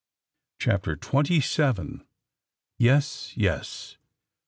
CHAPTER 0.57 0.95
TWENTY 0.95 1.41
SEVEN. 1.41 2.03
YES 2.79 3.33
YES! 3.37 3.97